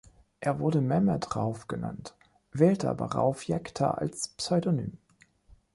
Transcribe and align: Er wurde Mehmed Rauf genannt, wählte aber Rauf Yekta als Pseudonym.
Er 0.39 0.57
wurde 0.57 0.81
Mehmed 0.81 1.35
Rauf 1.35 1.67
genannt, 1.67 2.15
wählte 2.53 2.89
aber 2.89 3.13
Rauf 3.13 3.47
Yekta 3.47 3.91
als 3.91 4.29
Pseudonym. 4.29 4.97